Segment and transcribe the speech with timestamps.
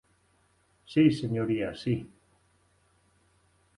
[0.91, 1.95] Si, señoría, si.